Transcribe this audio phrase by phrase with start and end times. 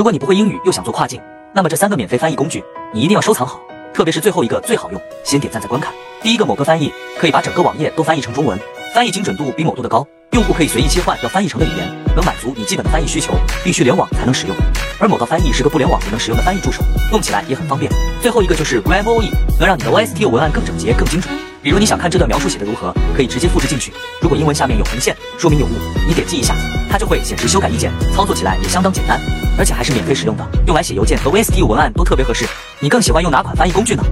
[0.00, 1.20] 如果你不会英语又想做跨境，
[1.52, 3.60] 那么这三个免费翻译工具你一定要收藏好，
[3.92, 5.92] 特别是最后一个最好用，先点赞再观看。
[6.22, 8.58] 第一个某个翻译可以把整个网页都翻译成中文，
[8.94, 11.86] 翻译精准度比某度的高，用户可以随意切换要翻译成的语言，
[12.16, 14.56] 能满足你基本的翻译需求，必须联网才能使用。
[14.98, 16.82] 而某道翻译是个不联网也能使用的翻译助手，
[17.12, 17.92] 用起来也很方便。
[18.22, 19.28] 最后一个就是 Grammarly，
[19.58, 21.30] 能让你的 O S T 文案更整洁、更精准。
[21.62, 23.92] 比如你想看这段描述写的如何，可以直接复制进去。
[24.22, 25.70] 如果英文下面有横线，说明有误，
[26.08, 26.54] 你点击一下，
[26.90, 29.20] 它就会显示修改意见，操作起来也相当简单，
[29.60, 32.46] 而且还是免费使用的，用来写邮件和 VSTO 文案都特别合适。
[32.80, 34.02] 你更喜欢用哪款翻译工具呢？